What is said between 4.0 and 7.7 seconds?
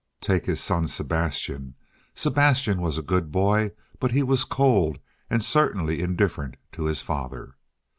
he was cold, and certainly indifferent to his father.